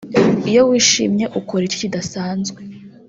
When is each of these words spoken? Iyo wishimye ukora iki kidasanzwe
Iyo 0.49 0.61
wishimye 0.69 1.25
ukora 1.39 1.63
iki 1.65 1.79
kidasanzwe 1.81 2.59